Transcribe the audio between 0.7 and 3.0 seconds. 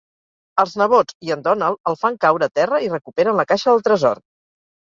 nebots i en Donald el fan caure a terra i